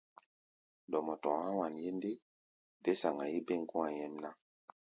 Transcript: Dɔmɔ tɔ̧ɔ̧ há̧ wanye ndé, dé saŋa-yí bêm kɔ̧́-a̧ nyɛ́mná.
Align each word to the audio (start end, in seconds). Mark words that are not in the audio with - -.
Dɔmɔ 0.91 1.13
tɔ̧ɔ̧ 1.23 1.41
há̧ 1.47 1.55
wanye 1.59 1.87
ndé, 1.97 2.11
dé 2.83 2.91
saŋa-yí 3.01 3.39
bêm 3.47 3.61
kɔ̧́-a̧ 3.69 3.93
nyɛ́mná. 3.95 4.29